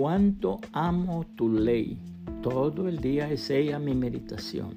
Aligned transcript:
Cuánto 0.00 0.60
amo 0.74 1.26
tu 1.34 1.48
ley, 1.48 1.98
todo 2.40 2.86
el 2.86 3.00
día 3.00 3.28
es 3.32 3.50
ella 3.50 3.80
mi 3.80 3.96
meditación. 3.96 4.76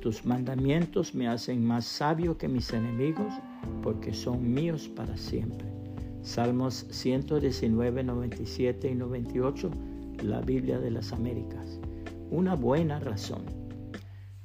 Tus 0.00 0.24
mandamientos 0.24 1.12
me 1.12 1.26
hacen 1.26 1.66
más 1.66 1.84
sabio 1.84 2.38
que 2.38 2.46
mis 2.46 2.72
enemigos, 2.72 3.34
porque 3.82 4.14
son 4.14 4.54
míos 4.54 4.88
para 4.94 5.16
siempre. 5.16 5.66
Salmos 6.22 6.86
119, 6.88 8.04
97 8.04 8.92
y 8.92 8.94
98, 8.94 9.72
la 10.22 10.40
Biblia 10.40 10.78
de 10.78 10.92
las 10.92 11.12
Américas. 11.12 11.80
Una 12.30 12.54
buena 12.54 13.00
razón. 13.00 13.42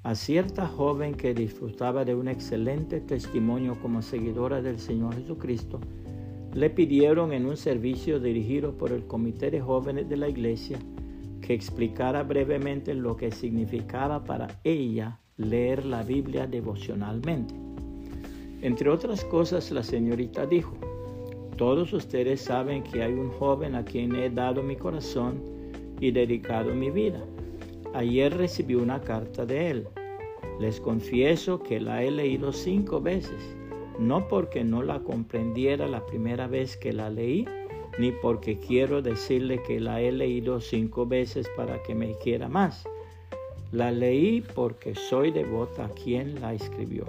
A 0.02 0.16
cierta 0.16 0.68
joven 0.68 1.14
que 1.14 1.36
disfrutaba 1.36 2.04
de 2.04 2.16
un 2.16 2.30
excelente 2.30 3.00
testimonio 3.00 3.80
como 3.80 4.02
seguidora 4.02 4.60
del 4.60 4.80
Señor 4.80 5.14
Jesucristo, 5.14 5.80
le 6.54 6.70
pidieron 6.70 7.32
en 7.32 7.46
un 7.46 7.58
servicio 7.58 8.20
dirigido 8.20 8.74
por 8.78 8.92
el 8.92 9.06
Comité 9.06 9.52
de 9.52 9.62
Jóvenes 9.62 10.10
de 10.10 10.18
la 10.18 10.30
Iglesia 10.30 10.80
que 11.42 11.54
explicara 11.54 12.24
brevemente 12.24 12.94
lo 12.94 13.16
que 13.16 13.32
significaba 13.32 14.24
para 14.24 14.48
ella 14.64 15.20
leer 15.38 15.86
la 15.86 16.04
Biblia 16.04 16.48
devocionalmente. 16.48 17.54
Entre 18.62 18.90
otras 18.90 19.24
cosas, 19.26 19.72
la 19.72 19.84
señorita 19.84 20.46
dijo, 20.46 20.74
todos 21.56 21.94
ustedes 21.94 22.42
saben 22.42 22.84
que 22.84 23.04
hay 23.04 23.14
un 23.14 23.30
joven 23.30 23.76
a 23.76 23.86
quien 23.86 24.16
he 24.16 24.30
dado 24.30 24.64
mi 24.64 24.76
corazón 24.76 25.42
y 26.00 26.12
dedicado 26.12 26.74
mi 26.74 26.90
vida. 26.90 27.24
Ayer 27.94 28.36
recibí 28.36 28.76
una 28.76 29.02
carta 29.02 29.46
de 29.46 29.72
él. 29.72 29.88
Les 30.60 30.80
confieso 30.80 31.60
que 31.60 31.80
la 31.80 32.04
he 32.04 32.12
leído 32.12 32.52
cinco 32.52 33.00
veces 33.00 33.56
no 34.00 34.28
porque 34.28 34.64
no 34.64 34.82
la 34.82 35.02
comprendiera 35.02 35.88
la 35.88 36.06
primera 36.06 36.48
vez 36.48 36.78
que 36.78 36.94
la 36.94 37.10
leí, 37.10 37.46
ni 38.00 38.12
porque 38.12 38.58
quiero 38.58 39.02
decirle 39.02 39.62
que 39.62 39.80
la 39.82 40.02
he 40.02 40.12
leído 40.12 40.62
cinco 40.62 41.06
veces 41.06 41.48
para 41.58 41.84
que 41.84 41.94
me 41.94 42.16
quiera 42.18 42.48
más. 42.48 42.88
La 43.74 43.92
leí 43.92 44.42
porque 44.42 44.96
soy 44.96 45.32
devota 45.32 45.86
a 45.86 45.90
quien 45.90 46.40
la 46.40 46.54
escribió. 46.54 47.06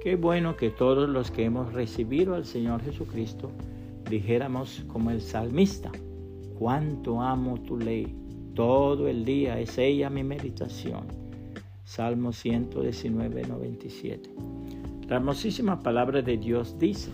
Qué 0.00 0.14
bueno 0.14 0.56
que 0.56 0.70
todos 0.70 1.08
los 1.08 1.32
que 1.32 1.44
hemos 1.44 1.72
recibido 1.72 2.36
al 2.36 2.46
Señor 2.46 2.82
Jesucristo 2.82 3.50
dijéramos 4.08 4.84
como 4.86 5.10
el 5.10 5.20
salmista, 5.20 5.90
cuánto 6.56 7.20
amo 7.20 7.60
tu 7.62 7.76
ley, 7.76 8.14
todo 8.54 9.08
el 9.08 9.24
día 9.24 9.58
es 9.58 9.76
ella 9.76 10.08
mi 10.08 10.22
meditación. 10.22 11.08
Salmo 11.84 12.32
119, 12.32 13.42
97. 13.42 14.30
La 15.08 15.16
hermosísima 15.16 15.78
palabra 15.78 16.20
de 16.20 16.36
Dios 16.36 16.76
dice, 16.80 17.12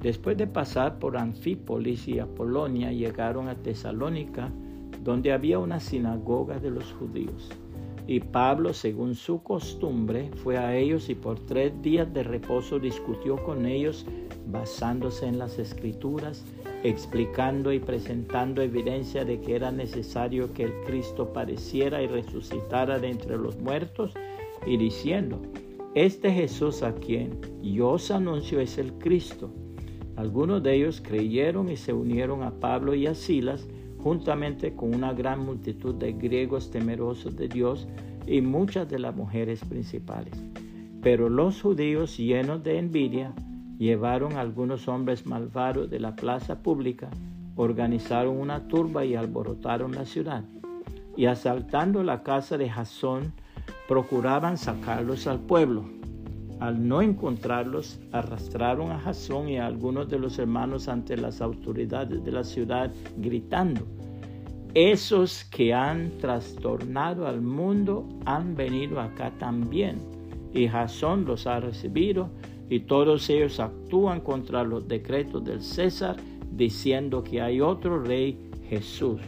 después 0.00 0.36
de 0.36 0.46
pasar 0.46 1.00
por 1.00 1.16
Anfípolis 1.16 2.06
y 2.06 2.20
Apolonia, 2.20 2.92
llegaron 2.92 3.48
a 3.48 3.56
Tesalónica, 3.56 4.52
donde 5.02 5.32
había 5.32 5.58
una 5.58 5.80
sinagoga 5.80 6.60
de 6.60 6.70
los 6.70 6.92
judíos. 6.92 7.50
Y 8.06 8.20
Pablo, 8.20 8.72
según 8.72 9.16
su 9.16 9.42
costumbre, 9.42 10.30
fue 10.44 10.58
a 10.58 10.76
ellos 10.76 11.10
y 11.10 11.16
por 11.16 11.40
tres 11.40 11.72
días 11.82 12.12
de 12.14 12.22
reposo 12.22 12.78
discutió 12.78 13.36
con 13.42 13.66
ellos 13.66 14.06
basándose 14.46 15.26
en 15.26 15.40
las 15.40 15.58
escrituras, 15.58 16.44
explicando 16.84 17.72
y 17.72 17.80
presentando 17.80 18.62
evidencia 18.62 19.24
de 19.24 19.40
que 19.40 19.56
era 19.56 19.72
necesario 19.72 20.52
que 20.52 20.62
el 20.62 20.72
Cristo 20.86 21.32
padeciera 21.32 22.00
y 22.00 22.06
resucitara 22.06 23.00
de 23.00 23.10
entre 23.10 23.36
los 23.36 23.58
muertos, 23.58 24.14
y 24.66 24.76
diciendo, 24.76 25.40
este 25.94 26.30
Jesús 26.32 26.82
a 26.82 26.94
quien 26.94 27.40
yo 27.62 27.90
os 27.90 28.10
anuncio 28.10 28.60
es 28.60 28.78
el 28.78 28.92
Cristo. 28.94 29.50
Algunos 30.16 30.62
de 30.62 30.74
ellos 30.74 31.00
creyeron 31.00 31.68
y 31.68 31.76
se 31.76 31.92
unieron 31.92 32.42
a 32.42 32.50
Pablo 32.50 32.94
y 32.94 33.06
a 33.06 33.14
Silas, 33.14 33.66
juntamente 33.98 34.74
con 34.74 34.94
una 34.94 35.12
gran 35.12 35.44
multitud 35.44 35.94
de 35.94 36.12
griegos 36.12 36.70
temerosos 36.70 37.36
de 37.36 37.48
Dios 37.48 37.88
y 38.26 38.40
muchas 38.40 38.88
de 38.88 38.98
las 38.98 39.14
mujeres 39.14 39.64
principales. 39.64 40.34
Pero 41.02 41.28
los 41.28 41.62
judíos, 41.62 42.16
llenos 42.16 42.62
de 42.62 42.78
envidia, 42.78 43.32
llevaron 43.78 44.34
a 44.34 44.40
algunos 44.40 44.88
hombres 44.88 45.26
malvados 45.26 45.88
de 45.88 46.00
la 46.00 46.16
plaza 46.16 46.62
pública, 46.62 47.10
organizaron 47.56 48.36
una 48.36 48.68
turba 48.68 49.04
y 49.04 49.14
alborotaron 49.14 49.92
la 49.92 50.04
ciudad. 50.04 50.44
Y 51.16 51.26
asaltando 51.26 52.02
la 52.02 52.22
casa 52.22 52.58
de 52.58 52.68
Jasón, 52.68 53.32
procuraban 53.88 54.58
sacarlos 54.58 55.26
al 55.26 55.40
pueblo. 55.40 55.84
Al 56.60 56.86
no 56.86 57.00
encontrarlos, 57.00 57.98
arrastraron 58.12 58.92
a 58.92 58.98
Jasón 58.98 59.48
y 59.48 59.56
a 59.56 59.66
algunos 59.66 60.08
de 60.10 60.18
los 60.18 60.38
hermanos 60.38 60.88
ante 60.88 61.16
las 61.16 61.40
autoridades 61.40 62.22
de 62.22 62.30
la 62.30 62.44
ciudad, 62.44 62.92
gritando, 63.16 63.86
esos 64.74 65.44
que 65.44 65.72
han 65.72 66.18
trastornado 66.18 67.26
al 67.26 67.40
mundo 67.40 68.06
han 68.26 68.54
venido 68.54 69.00
acá 69.00 69.32
también. 69.38 69.98
Y 70.52 70.68
Jasón 70.68 71.24
los 71.24 71.46
ha 71.46 71.60
recibido 71.60 72.28
y 72.68 72.80
todos 72.80 73.30
ellos 73.30 73.58
actúan 73.58 74.20
contra 74.20 74.64
los 74.64 74.86
decretos 74.86 75.44
del 75.44 75.62
César, 75.62 76.16
diciendo 76.52 77.22
que 77.22 77.40
hay 77.40 77.62
otro 77.62 78.02
rey, 78.02 78.50
Jesús 78.68 79.20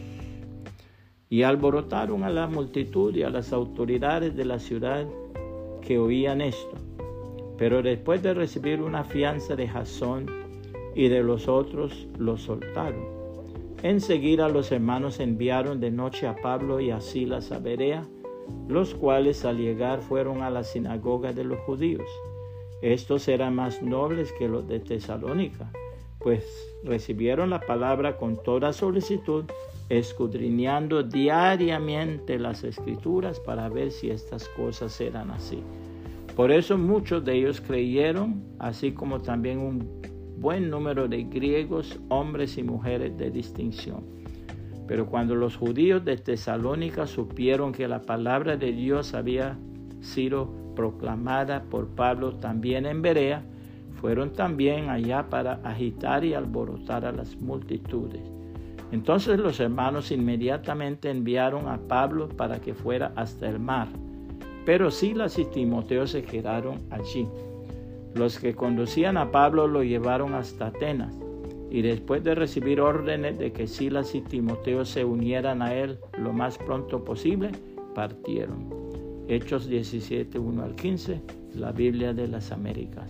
y 1.31 1.43
alborotaron 1.43 2.25
a 2.25 2.29
la 2.29 2.47
multitud 2.47 3.15
y 3.15 3.23
a 3.23 3.29
las 3.29 3.53
autoridades 3.53 4.35
de 4.35 4.43
la 4.43 4.59
ciudad 4.59 5.07
que 5.81 5.97
oían 5.97 6.41
esto. 6.41 6.75
Pero 7.57 7.81
después 7.81 8.21
de 8.21 8.33
recibir 8.33 8.81
una 8.81 9.05
fianza 9.05 9.55
de 9.55 9.65
Jasón 9.65 10.25
y 10.93 11.07
de 11.07 11.23
los 11.23 11.47
otros, 11.47 12.05
los 12.17 12.41
soltaron. 12.41 13.05
Enseguida 13.81 14.49
los 14.49 14.73
hermanos 14.73 15.21
enviaron 15.21 15.79
de 15.79 15.89
noche 15.89 16.27
a 16.27 16.35
Pablo 16.35 16.81
y 16.81 16.91
a 16.91 16.99
Silas 16.99 17.53
a 17.53 17.59
Berea, 17.59 18.05
los 18.67 18.93
cuales 18.93 19.45
al 19.45 19.57
llegar 19.57 20.01
fueron 20.01 20.41
a 20.41 20.49
la 20.49 20.65
sinagoga 20.65 21.31
de 21.31 21.45
los 21.45 21.59
judíos. 21.59 22.09
Estos 22.81 23.29
eran 23.29 23.55
más 23.55 23.81
nobles 23.81 24.33
que 24.33 24.49
los 24.49 24.67
de 24.67 24.81
Tesalónica, 24.81 25.71
pues 26.19 26.43
recibieron 26.83 27.51
la 27.51 27.61
palabra 27.61 28.17
con 28.17 28.43
toda 28.43 28.73
solicitud 28.73 29.45
escudriñando 29.91 31.03
diariamente 31.03 32.39
las 32.39 32.63
escrituras 32.63 33.41
para 33.41 33.67
ver 33.67 33.91
si 33.91 34.09
estas 34.09 34.47
cosas 34.49 34.99
eran 35.01 35.31
así. 35.31 35.61
Por 36.33 36.51
eso 36.51 36.77
muchos 36.77 37.25
de 37.25 37.35
ellos 37.35 37.59
creyeron, 37.59 38.41
así 38.57 38.93
como 38.93 39.19
también 39.19 39.59
un 39.59 40.01
buen 40.37 40.69
número 40.69 41.09
de 41.09 41.23
griegos, 41.23 41.99
hombres 42.07 42.57
y 42.57 42.63
mujeres 42.63 43.17
de 43.17 43.31
distinción. 43.31 44.05
Pero 44.87 45.07
cuando 45.07 45.35
los 45.35 45.57
judíos 45.57 46.05
de 46.05 46.15
Tesalónica 46.15 47.05
supieron 47.05 47.73
que 47.73 47.89
la 47.89 48.01
palabra 48.01 48.55
de 48.55 48.71
Dios 48.71 49.13
había 49.13 49.57
sido 49.99 50.53
proclamada 50.73 51.63
por 51.63 51.89
Pablo 51.89 52.35
también 52.35 52.85
en 52.85 53.01
Berea, 53.01 53.43
fueron 53.99 54.31
también 54.31 54.89
allá 54.89 55.29
para 55.29 55.55
agitar 55.65 56.23
y 56.23 56.33
alborotar 56.33 57.05
a 57.05 57.11
las 57.11 57.35
multitudes. 57.35 58.40
Entonces 58.91 59.39
los 59.39 59.59
hermanos 59.59 60.11
inmediatamente 60.11 61.09
enviaron 61.09 61.67
a 61.67 61.77
Pablo 61.77 62.27
para 62.27 62.59
que 62.59 62.73
fuera 62.73 63.13
hasta 63.15 63.49
el 63.49 63.59
mar, 63.59 63.87
pero 64.65 64.91
Silas 64.91 65.39
y 65.39 65.45
Timoteo 65.45 66.07
se 66.07 66.23
quedaron 66.23 66.77
allí. 66.89 67.27
Los 68.13 68.37
que 68.37 68.53
conducían 68.53 69.15
a 69.15 69.31
Pablo 69.31 69.67
lo 69.67 69.83
llevaron 69.83 70.33
hasta 70.33 70.67
Atenas, 70.67 71.17
y 71.69 71.81
después 71.81 72.21
de 72.25 72.35
recibir 72.35 72.81
órdenes 72.81 73.39
de 73.39 73.53
que 73.53 73.65
Silas 73.65 74.13
y 74.13 74.21
Timoteo 74.21 74.83
se 74.83 75.05
unieran 75.05 75.61
a 75.61 75.73
él 75.73 75.97
lo 76.17 76.33
más 76.33 76.57
pronto 76.57 77.05
posible, 77.05 77.51
partieron. 77.95 78.69
Hechos 79.29 79.67
17, 79.67 80.37
1 80.37 80.63
al 80.63 80.75
15, 80.75 81.21
la 81.55 81.71
Biblia 81.71 82.13
de 82.13 82.27
las 82.27 82.51
Américas 82.51 83.09